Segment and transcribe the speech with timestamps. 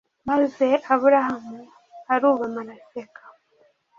[0.29, 1.57] maze aburahamu
[2.13, 3.21] arubama araseka